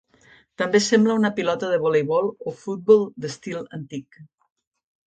També 0.61 0.79
sembla 0.85 1.17
una 1.21 1.31
pilota 1.41 1.69
de 1.75 1.79
voleibol 1.85 2.33
o 2.33 2.55
futbol 2.65 3.07
d'estil 3.27 3.65
antic. 3.81 4.23